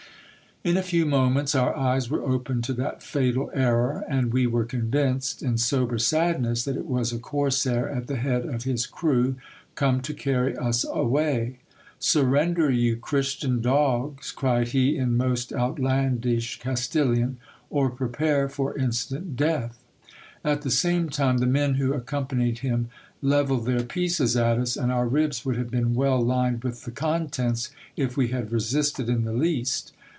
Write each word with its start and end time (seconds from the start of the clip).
In 0.63 0.77
a 0.77 0.83
few 0.83 1.07
moments 1.07 1.55
our 1.55 1.75
eyes 1.75 2.07
were 2.07 2.21
opened 2.21 2.63
to 2.65 2.73
that 2.73 3.01
fatal 3.01 3.49
error, 3.51 4.03
and 4.07 4.31
we 4.31 4.45
were 4.45 4.63
convinced, 4.63 5.41
in 5.41 5.57
sober 5.57 5.97
sadness, 5.97 6.65
that 6.65 6.77
it 6.77 6.85
was 6.85 7.11
a 7.11 7.17
corsair 7.17 7.89
at 7.89 8.05
the 8.05 8.15
head 8.17 8.45
of 8.45 8.61
his 8.63 8.85
crew, 8.85 9.37
come 9.73 10.01
to 10.01 10.13
carry 10.13 10.55
us 10.55 10.85
away. 10.87 11.57
Surrender, 11.97 12.69
you 12.69 12.95
Christian 12.95 13.59
dogs, 13.59 14.31
cried 14.31 14.67
he 14.67 14.97
in 14.97 15.17
most 15.17 15.51
out 15.51 15.77
landish 15.79 16.59
Castilian, 16.59 17.37
or 17.71 17.89
prepare 17.89 18.47
for 18.47 18.77
instant 18.77 19.35
death. 19.35 19.83
At 20.45 20.61
the 20.61 20.69
same 20.69 21.09
time 21.09 21.39
the 21.39 21.47
men 21.47 21.73
who 21.73 21.91
accompanied 21.93 22.59
him 22.59 22.89
levelled 23.23 23.65
their 23.65 23.81
pieces 23.83 24.37
at 24.37 24.59
us, 24.59 24.77
and 24.77 24.91
our 24.91 25.07
ribs 25.07 25.43
would 25.43 25.55
have 25.55 25.71
been 25.71 25.95
well 25.95 26.21
lined 26.23 26.63
with 26.63 26.85
the 26.85 26.91
contents, 26.91 27.71
if 27.97 28.15
we 28.15 28.27
had 28.27 28.51
resisted 28.51 29.09
in 29.09 29.23
the 29.23 29.33
least. 29.33 29.93